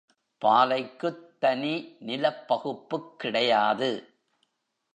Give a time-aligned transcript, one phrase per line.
[0.41, 1.97] பாலைக்குத் தனி
[1.99, 3.91] நிலப்பகுப்புக் கிடையாது.